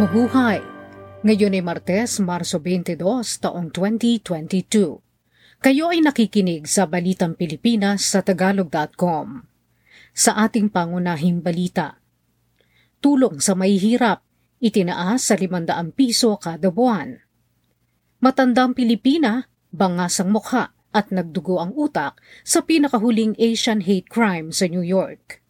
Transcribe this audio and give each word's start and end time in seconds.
Mabuhay! 0.00 0.64
Ngayon 1.28 1.60
ay 1.60 1.60
Martes, 1.60 2.24
Marso 2.24 2.56
22, 2.56 2.96
taong 3.36 3.68
2022. 3.68 4.96
Kayo 5.60 5.92
ay 5.92 6.00
nakikinig 6.00 6.64
sa 6.64 6.88
Balitang 6.88 7.36
Pilipinas 7.36 8.08
sa 8.08 8.24
Tagalog.com. 8.24 9.44
Sa 10.16 10.40
ating 10.40 10.72
pangunahing 10.72 11.44
balita, 11.44 12.00
Tulong 13.04 13.44
sa 13.44 13.52
mahihirap, 13.52 14.24
itinaas 14.64 15.20
sa 15.20 15.36
500 15.36 15.92
piso 15.92 16.32
kada 16.40 16.72
buwan. 16.72 17.20
Matandang 18.24 18.72
Pilipina, 18.72 19.52
bangas 19.68 20.16
ang 20.16 20.32
mukha 20.32 20.72
at 20.96 21.12
nagdugo 21.12 21.60
ang 21.60 21.76
utak 21.76 22.16
sa 22.40 22.64
pinakahuling 22.64 23.36
Asian 23.36 23.84
hate 23.84 24.08
crime 24.08 24.48
sa 24.48 24.64
New 24.64 24.80
York. 24.80 25.44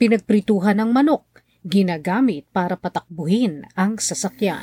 Pinagprituhan 0.00 0.80
ng 0.80 0.96
manok 0.96 1.35
ginagamit 1.66 2.46
para 2.54 2.78
patakbuhin 2.78 3.66
ang 3.74 3.98
sasakyan. 3.98 4.62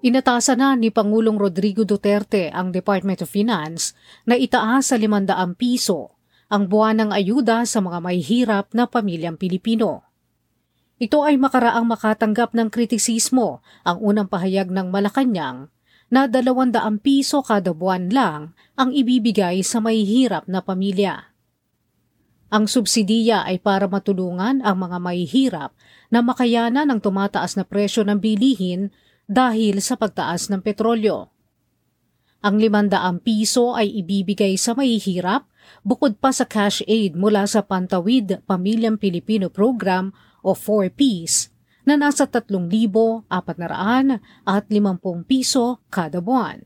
Inatasan 0.00 0.62
na 0.62 0.72
ni 0.78 0.88
Pangulong 0.88 1.36
Rodrigo 1.36 1.84
Duterte 1.84 2.48
ang 2.54 2.72
Department 2.72 3.20
of 3.20 3.28
Finance 3.28 3.92
na 4.24 4.38
itaas 4.38 4.88
sa 4.88 4.96
500 4.96 5.58
piso 5.58 6.16
ang 6.46 6.70
buwan 6.70 7.02
ng 7.02 7.10
ayuda 7.10 7.66
sa 7.66 7.82
mga 7.82 7.98
mahihirap 8.00 8.66
na 8.70 8.86
pamilyang 8.86 9.34
Pilipino. 9.34 10.06
Ito 10.96 11.26
ay 11.26 11.36
makaraang 11.36 11.84
makatanggap 11.84 12.56
ng 12.56 12.72
kritisismo 12.72 13.60
ang 13.84 13.98
unang 14.00 14.30
pahayag 14.30 14.72
ng 14.72 14.88
Malacanang 14.88 15.68
na 16.06 16.30
200 16.30 16.78
piso 17.02 17.42
kada 17.42 17.74
buwan 17.74 18.08
lang 18.08 18.54
ang 18.78 18.94
ibibigay 18.94 19.60
sa 19.66 19.82
mahihirap 19.82 20.46
na 20.46 20.62
pamilya. 20.62 21.35
Ang 22.46 22.70
subsidiya 22.70 23.42
ay 23.42 23.58
para 23.58 23.90
matulungan 23.90 24.62
ang 24.62 24.76
mga 24.78 25.02
mahihirap 25.02 25.70
na 26.14 26.22
makayanan 26.22 26.86
ng 26.86 27.00
tumataas 27.02 27.58
na 27.58 27.66
presyo 27.66 28.06
ng 28.06 28.22
bilihin 28.22 28.94
dahil 29.26 29.82
sa 29.82 29.98
pagtaas 29.98 30.46
ng 30.46 30.62
petrolyo. 30.62 31.34
Ang 32.46 32.62
500 32.62 33.26
piso 33.26 33.74
ay 33.74 33.90
ibibigay 33.98 34.54
sa 34.54 34.78
mahihirap 34.78 35.50
bukod 35.82 36.22
pa 36.22 36.30
sa 36.30 36.46
cash 36.46 36.86
aid 36.86 37.18
mula 37.18 37.42
sa 37.50 37.66
Pantawid 37.66 38.46
Pamilyang 38.46 39.02
Pilipino 39.02 39.50
Program 39.50 40.14
o 40.46 40.54
4Ps 40.54 41.50
na 41.82 41.98
nasa 41.98 42.30
3,400 42.30 43.26
at 44.46 44.64
50 44.70 45.26
piso 45.26 45.82
kada 45.90 46.22
buwan. 46.22 46.62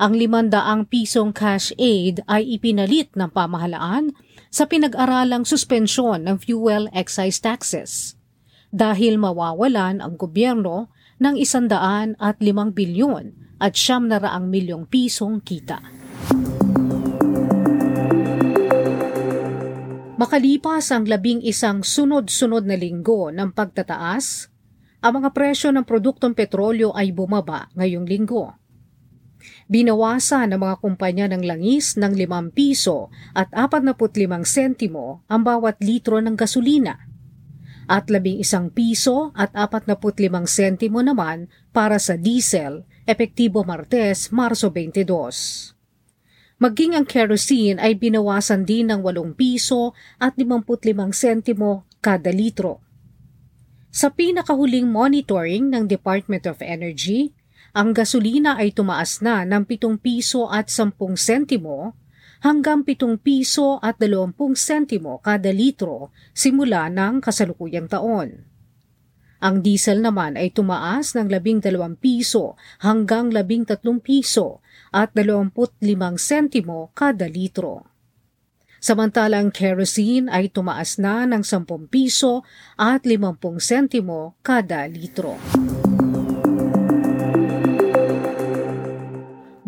Ang 0.00 0.16
500 0.16 0.90
pisong 0.90 1.30
cash 1.30 1.70
aid 1.76 2.24
ay 2.24 2.56
ipinalit 2.56 3.12
ng 3.14 3.30
pamahalaan 3.30 4.16
sa 4.50 4.66
pinag-aralang 4.66 5.46
suspensyon 5.46 6.26
ng 6.26 6.36
fuel 6.42 6.90
excise 6.90 7.38
taxes 7.38 8.18
dahil 8.74 9.14
mawawalan 9.14 10.02
ang 10.02 10.18
gobyerno 10.18 10.90
ng 11.22 11.38
isandaan 11.38 12.18
at 12.18 12.42
limang 12.42 12.74
bilyon 12.74 13.34
at 13.62 13.78
siyam 13.78 14.10
na 14.10 14.18
raang 14.18 14.50
milyong 14.50 14.90
pisong 14.90 15.38
kita. 15.38 15.78
Makalipas 20.20 20.92
ang 20.92 21.08
labing 21.08 21.40
isang 21.46 21.80
sunod-sunod 21.80 22.68
na 22.68 22.76
linggo 22.76 23.32
ng 23.32 23.56
pagtataas, 23.56 24.52
ang 25.00 25.12
mga 25.16 25.32
presyo 25.32 25.72
ng 25.72 25.86
produktong 25.86 26.36
petrolyo 26.36 26.92
ay 26.92 27.08
bumaba 27.08 27.72
ngayong 27.72 28.04
linggo 28.04 28.59
Binawasan 29.70 30.50
ng 30.50 30.60
mga 30.66 30.76
kumpanya 30.82 31.30
ng 31.30 31.46
langis 31.46 31.94
ng 31.94 32.10
5 32.18 32.50
piso 32.50 33.06
at 33.38 33.46
45 33.54 34.10
sentimo 34.42 35.22
ang 35.30 35.46
bawat 35.46 35.78
litro 35.78 36.18
ng 36.18 36.34
gasolina 36.34 37.06
at 37.90 38.06
11 38.06 38.70
piso 38.70 39.34
at 39.34 39.50
45 39.50 40.46
sentimo 40.46 41.02
naman 41.02 41.50
para 41.74 41.98
sa 41.98 42.14
diesel, 42.14 42.86
epektibo 43.02 43.66
Martes, 43.66 44.30
Marso 44.30 44.70
22. 44.70 45.74
Maging 46.62 46.94
ang 46.94 47.02
kerosene 47.02 47.82
ay 47.82 47.98
binawasan 47.98 48.62
din 48.62 48.94
ng 48.94 49.02
8 49.02 49.34
piso 49.34 49.98
at 50.22 50.38
55 50.38 51.10
sentimo 51.10 51.82
kada 51.98 52.30
litro. 52.30 52.78
Sa 53.90 54.14
pinakahuling 54.14 54.86
monitoring 54.86 55.66
ng 55.74 55.90
Department 55.90 56.46
of 56.46 56.62
Energy, 56.62 57.34
ang 57.70 57.94
gasolina 57.94 58.58
ay 58.58 58.74
tumaas 58.74 59.22
na 59.22 59.46
ng 59.46 59.62
7 59.62 60.02
piso 60.02 60.50
at 60.50 60.66
10 60.66 60.96
sentimo 61.14 61.94
hanggang 62.42 62.82
7 62.82 63.20
piso 63.22 63.78
at 63.78 64.00
20 64.02 64.34
sentimo 64.58 65.22
kada 65.22 65.54
litro 65.54 66.10
simula 66.34 66.90
ng 66.90 67.22
kasalukuyang 67.22 67.86
taon. 67.86 68.50
Ang 69.40 69.64
diesel 69.64 70.04
naman 70.04 70.36
ay 70.36 70.52
tumaas 70.52 71.16
ng 71.16 71.30
12 71.32 71.96
piso 71.96 72.60
hanggang 72.84 73.32
13 73.32 73.80
piso 74.04 74.60
at 74.92 75.16
25 75.16 75.80
sentimo 76.20 76.92
kada 76.92 77.24
litro. 77.24 77.88
Samantalang 78.80 79.52
kerosene 79.52 80.28
ay 80.32 80.52
tumaas 80.52 81.00
na 81.00 81.24
ng 81.24 81.44
10 81.44 81.88
piso 81.88 82.44
at 82.76 83.04
50 83.04 83.60
sentimo 83.60 84.36
kada 84.44 84.84
litro. 84.88 85.40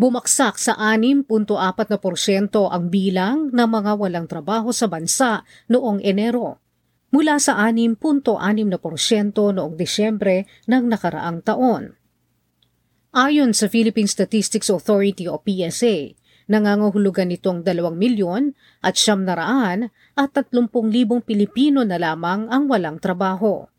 Bumaksak 0.03 0.59
sa 0.59 0.75
6.4% 0.99 1.31
ang 2.59 2.85
bilang 2.91 3.55
ng 3.55 3.69
mga 3.71 3.93
walang 3.95 4.27
trabaho 4.27 4.75
sa 4.75 4.91
bansa 4.91 5.47
noong 5.71 6.03
Enero 6.03 6.59
mula 7.15 7.39
sa 7.39 7.71
6.6% 7.71 8.27
noong 9.31 9.79
Desyembre 9.79 10.51
ng 10.67 10.91
nakaraang 10.91 11.47
taon. 11.47 11.95
Ayon 13.15 13.55
sa 13.55 13.71
Philippine 13.71 14.11
Statistics 14.11 14.75
Authority 14.75 15.31
o 15.31 15.39
PSA, 15.39 16.19
nangangahulugan 16.51 17.31
nitong 17.31 17.63
2 17.63 17.95
milyon 17.95 18.59
at 18.83 18.99
siyam 18.99 19.23
na 19.23 19.39
at 20.19 20.35
30 20.35 20.67
libong 20.91 21.23
Pilipino 21.23 21.87
na 21.87 22.03
lamang 22.03 22.51
ang 22.51 22.67
walang 22.67 22.99
trabaho 22.99 23.71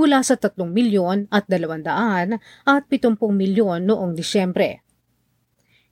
mula 0.00 0.24
sa 0.24 0.40
3 0.40 0.56
milyon 0.56 1.28
at 1.28 1.44
200 1.52 1.84
at 2.64 2.82
70 2.88 3.20
milyon 3.28 3.84
noong 3.84 4.16
Disyembre. 4.16 4.85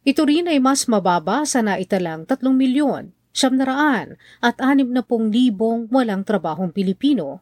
Ito 0.05 0.29
rin 0.29 0.53
ay 0.53 0.61
mas 0.61 0.85
mababa 0.85 1.49
sa 1.49 1.65
naitalang 1.65 2.29
3 2.29 2.45
milyon, 2.45 3.17
siyam 3.33 3.57
na 3.57 3.65
raan 3.65 4.21
at 4.45 4.61
60 4.61 5.01
libong 5.33 5.89
walang 5.89 6.29
trabahong 6.29 6.77
Pilipino 6.77 7.41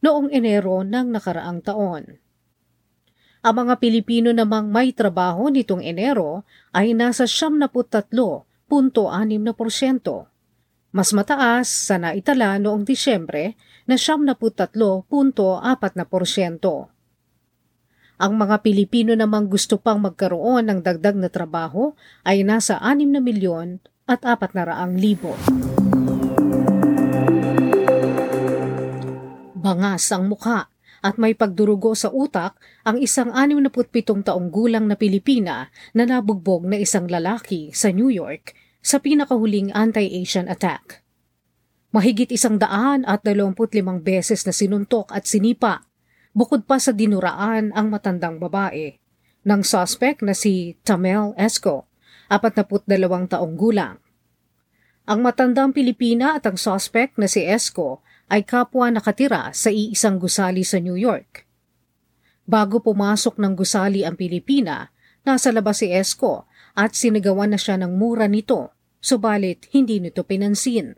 noong 0.00 0.32
Enero 0.32 0.80
ng 0.80 1.12
nakaraang 1.12 1.60
taon. 1.60 2.16
Ang 3.38 3.54
mga 3.54 3.78
Pilipino 3.78 4.34
namang 4.34 4.66
may 4.72 4.90
trabaho 4.96 5.52
nitong 5.52 5.84
Enero 5.84 6.48
ay 6.74 6.90
nasa 6.96 7.28
73.6%. 7.28 8.72
Mas 10.88 11.12
mataas 11.12 11.68
sa 11.68 12.00
naitala 12.00 12.56
noong 12.56 12.88
Disyembre 12.88 13.52
na 13.84 14.00
73.4%. 14.00 15.12
Ang 18.18 18.34
mga 18.34 18.66
Pilipino 18.66 19.14
namang 19.14 19.46
gusto 19.46 19.78
pang 19.78 20.02
magkaroon 20.02 20.66
ng 20.66 20.82
dagdag 20.82 21.14
na 21.14 21.30
trabaho 21.30 21.94
ay 22.26 22.42
nasa 22.42 22.74
6 22.82 23.14
na 23.14 23.22
milyon 23.22 23.78
at 24.10 24.26
4 24.26 24.58
na 24.58 24.62
raang 24.66 24.98
libo. 24.98 25.38
Bangas 29.54 30.10
ang 30.10 30.26
mukha 30.26 30.66
at 30.98 31.14
may 31.14 31.38
pagdurugo 31.38 31.94
sa 31.94 32.10
utak 32.10 32.58
ang 32.82 32.98
isang 32.98 33.30
67 33.30 34.26
taong 34.26 34.50
gulang 34.50 34.90
na 34.90 34.98
Pilipina 34.98 35.70
na 35.94 36.02
nabugbog 36.02 36.66
na 36.66 36.82
isang 36.82 37.06
lalaki 37.06 37.70
sa 37.70 37.94
New 37.94 38.10
York 38.10 38.50
sa 38.82 38.98
pinakahuling 38.98 39.70
anti-Asian 39.70 40.50
attack. 40.50 41.06
Mahigit 41.94 42.34
isang 42.34 42.58
daan 42.58 43.06
at 43.06 43.22
25 43.22 43.78
beses 44.02 44.42
na 44.42 44.50
sinuntok 44.50 45.14
at 45.14 45.22
sinipa 45.24 45.87
bukod 46.36 46.64
pa 46.64 46.80
sa 46.80 46.92
dinuraan 46.92 47.72
ang 47.72 47.92
matandang 47.92 48.40
babae 48.40 48.96
ng 49.48 49.60
suspect 49.64 50.20
na 50.20 50.36
si 50.36 50.76
Tamel 50.84 51.32
Esco, 51.40 51.88
42 52.28 52.84
taong 53.32 53.54
gulang. 53.56 53.96
Ang 55.08 55.24
matandang 55.24 55.72
Pilipina 55.72 56.36
at 56.36 56.44
ang 56.44 56.60
suspect 56.60 57.16
na 57.16 57.24
si 57.24 57.40
Esco 57.40 58.04
ay 58.28 58.44
kapwa 58.44 58.92
nakatira 58.92 59.48
sa 59.56 59.72
iisang 59.72 60.20
gusali 60.20 60.60
sa 60.60 60.76
New 60.76 61.00
York. 61.00 61.48
Bago 62.44 62.84
pumasok 62.84 63.40
ng 63.40 63.56
gusali 63.56 64.04
ang 64.04 64.20
Pilipina, 64.20 64.92
nasa 65.24 65.48
labas 65.48 65.80
si 65.80 65.88
Esco 65.88 66.44
at 66.76 66.92
sinagawan 66.92 67.56
na 67.56 67.58
siya 67.60 67.80
ng 67.80 67.96
mura 67.96 68.28
nito, 68.28 68.76
subalit 69.00 69.64
hindi 69.72 69.96
nito 69.96 70.28
pinansin. 70.28 70.92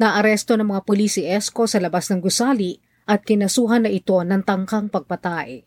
Naaresto 0.00 0.56
ng 0.56 0.68
mga 0.72 0.82
pulis 0.88 1.20
si 1.20 1.28
Esco 1.28 1.68
sa 1.68 1.80
labas 1.80 2.08
ng 2.08 2.20
gusali 2.24 2.80
at 3.06 3.22
kinasuhan 3.22 3.86
na 3.86 3.90
ito 3.90 4.18
ng 4.18 4.42
tangkang 4.42 4.90
pagpatay. 4.90 5.62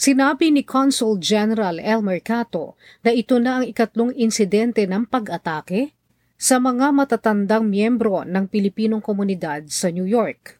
Sinabi 0.00 0.48
ni 0.48 0.64
Consul 0.64 1.20
General 1.20 1.76
El 1.76 2.00
Mercato 2.00 2.80
na 3.04 3.12
ito 3.12 3.36
na 3.36 3.60
ang 3.60 3.64
ikatlong 3.68 4.16
insidente 4.16 4.88
ng 4.88 5.04
pag-atake 5.04 5.92
sa 6.40 6.56
mga 6.56 6.88
matatandang 6.96 7.68
miyembro 7.68 8.24
ng 8.24 8.48
Pilipinong 8.48 9.04
komunidad 9.04 9.68
sa 9.68 9.92
New 9.92 10.08
York. 10.08 10.56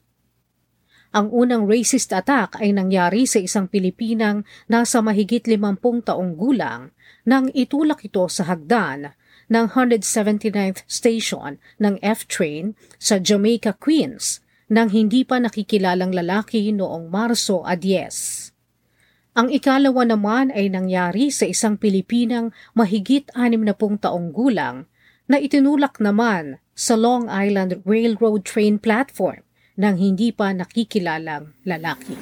Ang 1.11 1.33
unang 1.33 1.65
racist 1.65 2.13
attack 2.13 2.61
ay 2.61 2.69
nangyari 2.69 3.25
sa 3.25 3.41
isang 3.41 3.65
Pilipinang 3.65 4.45
nasa 4.69 5.01
mahigit 5.01 5.43
50 5.43 6.05
taong 6.05 6.37
gulang 6.37 6.93
nang 7.25 7.49
itulak 7.57 8.05
ito 8.05 8.29
sa 8.29 8.45
hagdan 8.45 9.17
ng 9.49 9.65
179th 9.73 10.85
Station 10.85 11.57
ng 11.81 11.97
F-Train 11.99 12.77
sa 13.01 13.17
Jamaica, 13.17 13.73
Queens 13.73 14.39
nang 14.71 14.87
hindi 14.87 15.27
pa 15.27 15.35
nakikilalang 15.35 16.15
lalaki 16.15 16.71
noong 16.71 17.11
Marso 17.11 17.59
10. 17.67 19.35
Ang 19.35 19.51
ikalawa 19.51 20.07
naman 20.07 20.47
ay 20.55 20.71
nangyari 20.71 21.27
sa 21.27 21.43
isang 21.43 21.75
Pilipinang 21.75 22.55
mahigit 22.71 23.27
60 23.35 23.67
taong 23.99 24.31
gulang 24.31 24.87
na 25.27 25.43
itinulak 25.43 25.99
naman 25.99 26.63
sa 26.71 26.95
Long 26.95 27.27
Island 27.27 27.83
Railroad 27.83 28.47
train 28.47 28.79
platform 28.79 29.43
ng 29.75 29.95
hindi 29.99 30.31
pa 30.31 30.55
nakikilalang 30.55 31.51
lalaki. 31.67 32.15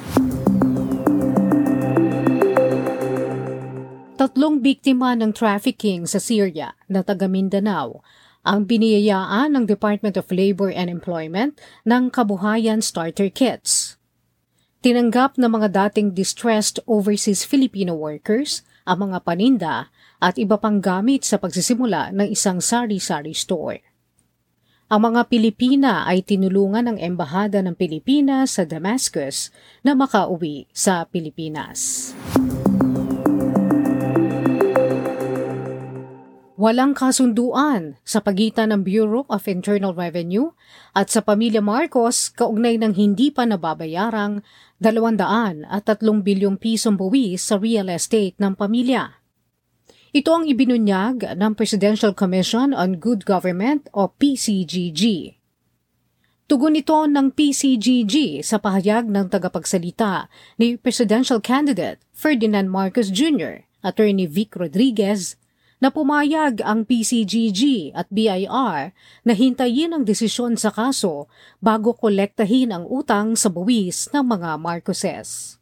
Tatlong 4.18 4.58
biktima 4.58 5.14
ng 5.14 5.30
trafficking 5.32 6.04
sa 6.04 6.18
Syria 6.18 6.74
na 6.90 7.06
taga 7.06 7.30
Mindanao 7.30 8.02
ang 8.40 8.64
biniyayaan 8.64 9.52
ng 9.52 9.64
Department 9.68 10.16
of 10.16 10.32
Labor 10.32 10.72
and 10.72 10.88
Employment 10.88 11.60
ng 11.84 12.08
Kabuhayan 12.08 12.80
Starter 12.80 13.28
Kits. 13.28 14.00
Tinanggap 14.80 15.36
ng 15.36 15.50
mga 15.60 15.68
dating 15.76 16.16
distressed 16.16 16.80
overseas 16.88 17.44
Filipino 17.44 17.92
workers 17.92 18.64
ang 18.88 19.12
mga 19.12 19.18
paninda 19.20 19.92
at 20.24 20.40
iba 20.40 20.56
pang 20.56 20.80
gamit 20.80 21.28
sa 21.28 21.36
pagsisimula 21.36 22.16
ng 22.16 22.32
isang 22.32 22.64
sari-sari 22.64 23.36
store. 23.36 23.84
Ang 24.90 25.14
mga 25.14 25.30
Pilipina 25.30 26.02
ay 26.02 26.24
tinulungan 26.26 26.90
ng 26.90 26.98
Embahada 26.98 27.62
ng 27.62 27.78
Pilipinas 27.78 28.58
sa 28.58 28.66
Damascus 28.66 29.54
na 29.86 29.94
makauwi 29.94 30.66
sa 30.74 31.06
Pilipinas. 31.06 32.10
Walang 36.60 36.92
kasunduan 36.92 37.96
sa 38.04 38.20
pagitan 38.20 38.68
ng 38.68 38.84
Bureau 38.84 39.24
of 39.32 39.48
Internal 39.48 39.96
Revenue 39.96 40.52
at 40.92 41.08
sa 41.08 41.24
pamilya 41.24 41.64
Marcos 41.64 42.28
kaugnay 42.28 42.76
ng 42.76 43.00
hindi 43.00 43.32
pa 43.32 43.48
nababayarang 43.48 44.44
200 44.76 45.64
at 45.64 45.88
3 45.88 46.04
bilyong 46.20 46.60
pisong 46.60 47.00
buwis 47.00 47.48
sa 47.48 47.56
real 47.56 47.88
estate 47.88 48.36
ng 48.36 48.52
pamilya. 48.52 49.24
Ito 50.12 50.28
ang 50.36 50.44
ibinunyag 50.44 51.32
ng 51.32 51.56
Presidential 51.56 52.12
Commission 52.12 52.76
on 52.76 53.00
Good 53.00 53.24
Government 53.24 53.88
o 53.96 54.12
PCGG. 54.12 55.32
Tugon 56.44 56.76
ito 56.76 57.08
ng 57.08 57.32
PCGG 57.32 58.44
sa 58.44 58.60
pahayag 58.60 59.08
ng 59.08 59.32
tagapagsalita 59.32 60.28
ni 60.60 60.76
Presidential 60.76 61.40
Candidate 61.40 62.04
Ferdinand 62.12 62.68
Marcos 62.68 63.08
Jr., 63.08 63.64
Attorney 63.80 64.28
Vic 64.28 64.52
Rodriguez, 64.60 65.39
na 65.80 65.88
pumayag 65.88 66.60
ang 66.60 66.84
PCGG 66.84 67.92
at 67.96 68.06
BIR 68.12 68.92
na 69.24 69.32
hintayin 69.32 69.96
ang 69.96 70.04
desisyon 70.04 70.54
sa 70.60 70.68
kaso 70.68 71.26
bago 71.58 71.96
kolektahin 71.96 72.70
ang 72.70 72.84
utang 72.84 73.32
sa 73.34 73.48
buwis 73.48 74.12
ng 74.12 74.24
mga 74.24 74.60
Marcoses. 74.60 75.56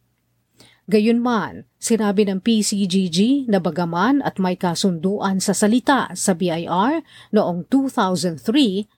Gayunman, 0.89 1.69
sinabi 1.79 2.27
ng 2.27 2.43
PCGG 2.43 3.47
na 3.47 3.63
bagaman 3.63 4.19
at 4.25 4.41
may 4.41 4.59
kasunduan 4.59 5.39
sa 5.39 5.55
salita 5.55 6.11
sa 6.17 6.35
BIR 6.35 7.05
noong 7.31 7.69
2003, 7.71 8.89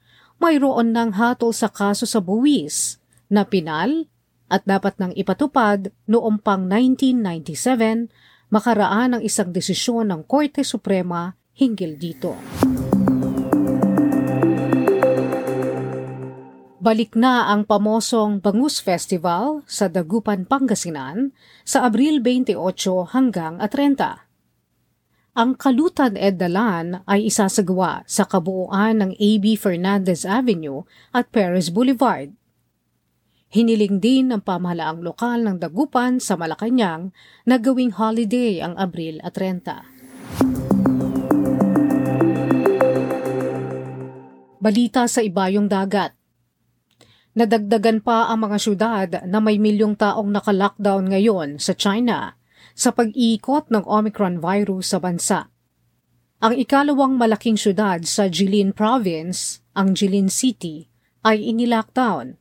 mayroon 0.41 0.95
ng 0.95 1.09
hatol 1.19 1.53
sa 1.53 1.69
kaso 1.69 2.09
sa 2.09 2.18
buwis 2.18 2.97
na 3.29 3.45
pinal 3.45 4.09
at 4.50 4.65
dapat 4.65 4.97
nang 4.97 5.13
ipatupad 5.13 5.94
noong 6.09 6.41
pang 6.41 6.65
1997 6.65 8.09
makaraan 8.51 9.18
ng 9.18 9.21
isang 9.24 9.56
desisyon 9.56 10.12
ng 10.12 10.27
Korte 10.27 10.68
Suprema 10.68 11.31
hinggil 11.56 11.95
dito. 11.95 12.36
Balik 16.81 17.13
na 17.13 17.53
ang 17.53 17.63
pamosong 17.63 18.42
Bangus 18.42 18.81
Festival 18.81 19.62
sa 19.69 19.86
Dagupan, 19.86 20.50
Pangasinan 20.50 21.31
sa 21.62 21.86
Abril 21.86 22.19
28 22.25 22.57
hanggang 23.13 23.62
30. 23.62 24.27
Ang 25.38 25.56
Kalutan 25.56 26.19
Eddalan 26.19 27.07
ay 27.07 27.31
isasagawa 27.31 28.04
sa 28.04 28.27
kabuuan 28.27 29.00
ng 29.00 29.12
AB 29.15 29.56
Fernandez 29.56 30.27
Avenue 30.27 30.83
at 31.15 31.31
Perez 31.31 31.71
Boulevard. 31.71 32.33
Hiniling 33.51 34.00
din 34.00 34.31
ng 34.31 34.39
pamahalaang 34.48 35.03
lokal 35.03 35.44
ng 35.44 35.59
Dagupan 35.59 36.24
sa 36.24 36.39
Malacanang 36.39 37.12
na 37.44 37.59
gawing 37.59 37.92
holiday 37.92 38.63
ang 38.63 38.80
Abril 38.80 39.19
at 39.19 39.36
30. 39.36 39.92
Balita 44.56 45.03
sa 45.03 45.19
ibayong 45.19 45.68
dagat. 45.68 46.15
Nadagdagan 47.36 48.00
pa 48.00 48.31
ang 48.31 48.48
mga 48.48 48.56
syudad 48.56 49.09
na 49.27 49.44
may 49.44 49.59
milyong 49.59 50.00
taong 50.00 50.31
naka-lockdown 50.31 51.12
ngayon 51.12 51.59
sa 51.59 51.75
China 51.75 52.39
sa 52.71 52.95
pag-iikot 52.95 53.68
ng 53.68 53.83
Omicron 53.83 54.39
virus 54.39 54.95
sa 54.95 55.04
bansa. 55.04 55.51
Ang 56.39 56.56
ikalawang 56.56 57.19
malaking 57.19 57.59
syudad 57.59 58.00
sa 58.07 58.31
Jilin 58.31 58.71
Province, 58.71 59.59
ang 59.75 59.92
Jilin 59.92 60.31
City, 60.31 60.88
ay 61.27 61.44
inilockdown 61.51 62.40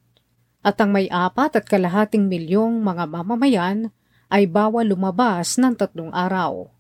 at 0.61 0.77
ang 0.81 0.93
may 0.93 1.09
apat 1.09 1.57
at 1.57 1.65
kalahating 1.65 2.29
milyong 2.29 2.85
mga 2.85 3.09
mamamayan 3.09 3.79
ay 4.31 4.47
bawal 4.47 4.87
lumabas 4.87 5.57
ng 5.57 5.75
tatlong 5.75 6.13
araw. 6.13 6.71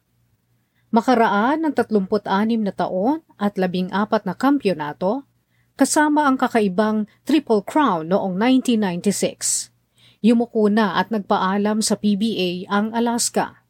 Makaraan 0.88 1.68
ng 1.68 1.72
36 1.76 2.24
na 2.64 2.72
taon 2.72 3.20
at 3.36 3.60
14 3.60 3.92
na 4.24 4.34
kampyonato, 4.34 5.28
kasama 5.76 6.24
ang 6.24 6.40
kakaibang 6.40 7.04
Triple 7.28 7.60
Crown 7.62 8.08
noong 8.08 8.34
1996. 8.40 9.68
Yumuko 10.24 10.66
na 10.72 10.96
at 10.98 11.12
nagpaalam 11.12 11.84
sa 11.84 11.94
PBA 11.94 12.66
ang 12.72 12.90
Alaska. 12.96 13.62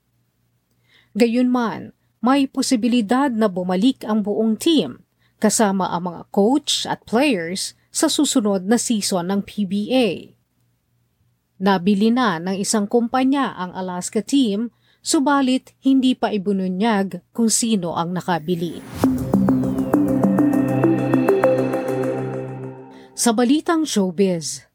Gayunman, 1.19 1.93
may 2.23 2.47
posibilidad 2.47 3.31
na 3.35 3.51
bumalik 3.51 4.07
ang 4.07 4.23
buong 4.23 4.55
team 4.55 5.03
kasama 5.39 5.91
ang 5.95 6.11
mga 6.11 6.23
coach 6.35 6.83
at 6.87 7.03
players 7.07 7.79
sa 7.95 8.11
susunod 8.11 8.67
na 8.67 8.79
season 8.79 9.31
ng 9.31 9.41
PBA. 9.47 10.35
Nabili 11.59 12.15
na 12.15 12.39
ng 12.39 12.55
isang 12.59 12.87
kumpanya 12.87 13.55
ang 13.59 13.75
Alaska 13.75 14.23
team 14.23 14.71
subalit 15.09 15.73
hindi 15.81 16.12
pa 16.12 16.29
ibununyag 16.29 17.25
kung 17.33 17.49
sino 17.49 17.97
ang 17.97 18.12
nakabili. 18.12 18.85
Sa 23.17 23.33
balitang 23.33 23.88
showbiz, 23.88 24.69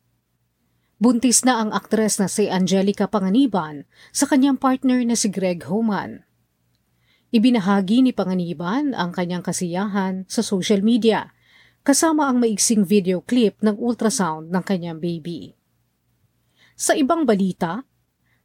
buntis 0.97 1.45
na 1.45 1.61
ang 1.61 1.69
aktres 1.69 2.17
na 2.17 2.25
si 2.25 2.49
Angelica 2.49 3.05
Panganiban 3.05 3.85
sa 4.09 4.25
kanyang 4.25 4.57
partner 4.57 5.05
na 5.05 5.13
si 5.13 5.29
Greg 5.29 5.69
Homan. 5.69 6.25
Ibinahagi 7.29 8.01
ni 8.01 8.09
Panganiban 8.09 8.97
ang 8.97 9.13
kanyang 9.13 9.45
kasiyahan 9.45 10.25
sa 10.25 10.41
social 10.41 10.81
media 10.81 11.29
kasama 11.85 12.25
ang 12.25 12.41
maiksing 12.41 12.81
video 12.81 13.21
clip 13.21 13.61
ng 13.61 13.77
ultrasound 13.77 14.49
ng 14.49 14.63
kanyang 14.65 14.97
baby. 14.97 15.53
Sa 16.73 16.97
ibang 16.97 17.21
balita, 17.21 17.85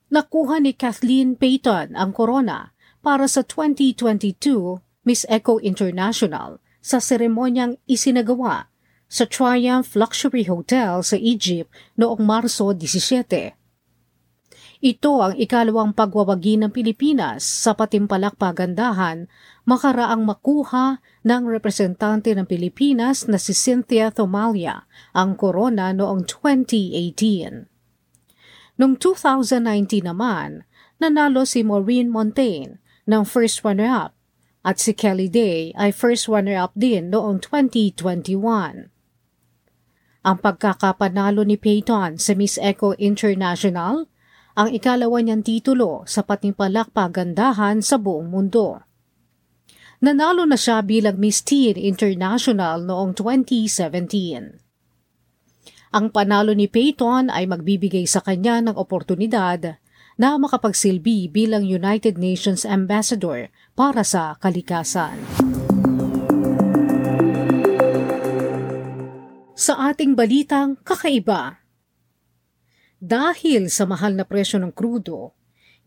nakuha 0.09 0.61
ni 0.61 0.73
Kathleen 0.73 1.37
Payton 1.37 1.93
ang 1.93 2.11
corona 2.17 2.73
para 3.05 3.29
sa 3.29 3.45
2022 3.45 4.81
Miss 5.05 5.29
Eco 5.29 5.61
International 5.61 6.61
sa 6.81 7.01
seremonyang 7.01 7.77
isinagawa 7.85 8.69
sa 9.09 9.25
Triumph 9.25 9.97
Luxury 9.97 10.45
Hotel 10.45 11.01
sa 11.01 11.17
Egypt 11.17 11.73
noong 11.97 12.21
Marso 12.21 12.73
17. 12.73 13.57
Ito 14.79 15.13
ang 15.19 15.35
ikalawang 15.35 15.91
pagwawagi 15.91 16.63
ng 16.63 16.71
Pilipinas 16.71 17.43
sa 17.43 17.75
patimpalak 17.75 18.39
pagandahan 18.39 19.27
makaraang 19.67 20.23
makuha 20.23 21.03
ng 21.27 21.43
representante 21.51 22.31
ng 22.31 22.47
Pilipinas 22.47 23.27
na 23.27 23.43
si 23.43 23.59
Cynthia 23.59 24.15
Thomalia 24.15 24.87
ang 25.11 25.35
corona 25.35 25.91
noong 25.91 26.23
2018. 26.31 27.78
Noong 28.79 28.95
2019 28.95 30.07
naman, 30.07 30.63
nanalo 31.03 31.43
si 31.43 31.67
Maureen 31.67 32.15
Montaigne 32.15 32.79
ng 33.11 33.27
first 33.27 33.67
runner-up 33.67 34.15
at 34.63 34.79
si 34.79 34.95
Kelly 34.95 35.27
Day 35.27 35.75
ay 35.75 35.91
first 35.91 36.31
runner-up 36.31 36.71
din 36.79 37.11
noong 37.11 37.43
2021. 37.43 38.95
Ang 40.23 40.37
pagkakapanalo 40.39 41.43
ni 41.43 41.59
Peyton 41.59 42.23
sa 42.23 42.33
Miss 42.39 42.55
Eco 42.63 42.95
International 43.03 44.07
ang 44.59 44.69
ikalawa 44.71 45.23
niyang 45.23 45.43
titulo 45.43 46.07
sa 46.07 46.23
patimpalak 46.27 46.95
pagandahan 46.95 47.83
sa 47.83 47.99
buong 47.99 48.31
mundo. 48.31 48.83
Nanalo 49.99 50.47
na 50.47 50.55
siya 50.55 50.87
bilang 50.87 51.19
Miss 51.19 51.43
Teen 51.43 51.75
International 51.75 52.79
noong 52.83 53.15
2017. 53.19 54.68
Ang 55.89 56.13
panalo 56.13 56.53
ni 56.53 56.69
Peyton 56.69 57.33
ay 57.33 57.49
magbibigay 57.49 58.05
sa 58.05 58.21
kanya 58.21 58.61
ng 58.61 58.77
oportunidad 58.77 59.81
na 60.21 60.37
makapagsilbi 60.37 61.33
bilang 61.33 61.65
United 61.65 62.21
Nations 62.21 62.69
Ambassador 62.69 63.49
para 63.73 64.05
sa 64.05 64.37
kalikasan. 64.37 65.17
Sa 69.57 69.75
ating 69.89 70.13
balitang 70.13 70.77
kakaiba, 70.85 71.65
dahil 72.99 73.71
sa 73.71 73.87
mahal 73.87 74.19
na 74.19 74.27
presyo 74.27 74.59
ng 74.59 74.75
krudo, 74.75 75.39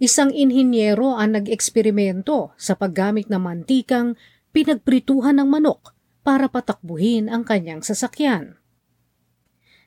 isang 0.01 0.31
inhinyero 0.31 1.13
ang 1.13 1.37
nag-eksperimento 1.37 2.55
sa 2.57 2.73
paggamit 2.73 3.27
ng 3.29 3.37
mantikang 3.37 4.15
pinagprituhan 4.49 5.37
ng 5.37 5.47
manok 5.47 5.93
para 6.23 6.47
patakbuhin 6.47 7.27
ang 7.27 7.43
kanyang 7.45 7.83
sasakyan. 7.83 8.60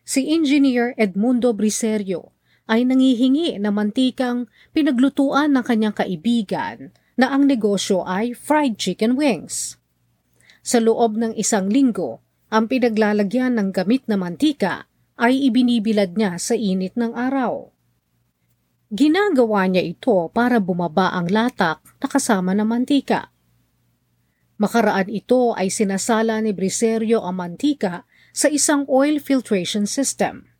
Si 0.04 0.28
Engineer 0.28 0.92
Edmundo 1.00 1.56
Briserio 1.56 2.36
ay 2.68 2.84
nangihingi 2.84 3.56
ng 3.56 3.72
mantikang 3.72 4.52
pinaglutuan 4.76 5.56
ng 5.56 5.64
kanyang 5.64 5.96
kaibigan 5.96 6.92
na 7.16 7.32
ang 7.32 7.48
negosyo 7.48 8.04
ay 8.04 8.36
fried 8.36 8.76
chicken 8.76 9.16
wings. 9.16 9.80
Sa 10.60 10.76
loob 10.76 11.16
ng 11.16 11.32
isang 11.40 11.72
linggo, 11.72 12.20
ang 12.52 12.68
pinaglalagyan 12.68 13.56
ng 13.56 13.68
gamit 13.72 14.04
na 14.04 14.20
mantika 14.20 14.84
ay 15.16 15.48
ibinibilad 15.48 16.12
niya 16.20 16.36
sa 16.36 16.52
init 16.52 16.92
ng 17.00 17.16
araw. 17.16 17.72
Ginagawa 18.92 19.72
niya 19.72 19.82
ito 19.88 20.28
para 20.36 20.60
bumaba 20.60 21.16
ang 21.16 21.32
latak 21.32 21.80
na 21.80 22.06
kasama 22.06 22.52
ng 22.52 22.68
mantika. 22.68 23.32
Makaraan 24.60 25.10
ito 25.10 25.56
ay 25.56 25.72
sinasala 25.72 26.38
ni 26.44 26.54
Briserio 26.54 27.24
ang 27.24 27.40
mantika 27.40 28.06
sa 28.34 28.50
isang 28.50 28.82
oil 28.90 29.22
filtration 29.22 29.86
system. 29.86 30.50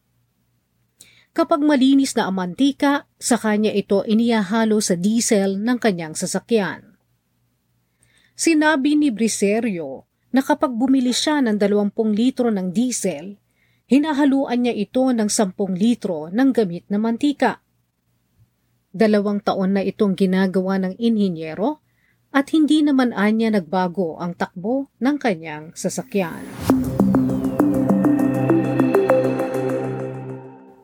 Kapag 1.34 1.58
malinis 1.58 2.14
na 2.14 2.30
ang 2.30 2.38
mantika, 2.38 3.10
sa 3.18 3.34
kanya 3.34 3.74
ito 3.74 4.06
iniyahalo 4.06 4.78
sa 4.78 4.94
diesel 4.94 5.58
ng 5.58 5.82
kanyang 5.82 6.14
sasakyan. 6.14 6.94
Sinabi 8.38 8.94
ni 8.94 9.10
Briserio 9.10 10.06
na 10.30 10.46
kapag 10.46 10.70
bumili 10.70 11.10
siya 11.10 11.42
ng 11.42 11.58
20 11.58 11.90
litro 12.14 12.54
ng 12.54 12.70
diesel, 12.70 13.34
hinahaluan 13.90 14.62
niya 14.62 14.74
ito 14.78 15.10
ng 15.10 15.26
10 15.26 15.58
litro 15.74 16.30
ng 16.30 16.48
gamit 16.54 16.86
na 16.86 17.02
mantika. 17.02 17.58
Dalawang 18.94 19.42
taon 19.42 19.74
na 19.74 19.82
itong 19.82 20.14
ginagawa 20.14 20.78
ng 20.78 20.94
inhinyero 21.02 21.82
at 22.30 22.50
hindi 22.54 22.86
naman 22.86 23.10
anya 23.10 23.58
nagbago 23.58 24.22
ang 24.22 24.38
takbo 24.38 24.90
ng 25.02 25.16
kanyang 25.18 25.74
sasakyan. 25.74 26.46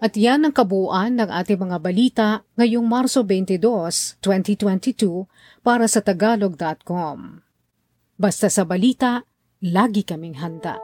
At 0.01 0.17
yan 0.17 0.49
ang 0.49 0.57
kabuuan 0.57 1.21
ng 1.21 1.29
ating 1.29 1.61
mga 1.61 1.77
balita 1.77 2.29
ngayong 2.57 2.89
Marso 2.89 3.21
22, 3.21 3.61
2022 4.25 5.29
para 5.61 5.85
sa 5.85 6.01
tagalog.com. 6.01 7.45
Basta 8.17 8.49
sa 8.49 8.65
balita, 8.65 9.29
lagi 9.61 10.01
kaming 10.01 10.41
handa. 10.41 10.81